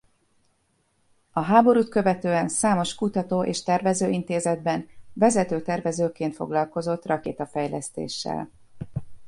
A 1.31 1.41
háborút 1.41 1.89
követően 1.89 2.49
számos 2.49 2.95
kutató- 2.95 3.43
és 3.43 3.63
tervező 3.63 4.09
intézetben 4.09 4.87
vezető 5.13 5.61
tervezőként 5.61 6.35
foglalkozott 6.35 7.05
rakéta 7.05 7.45
fejlesztéssel. 7.45 8.49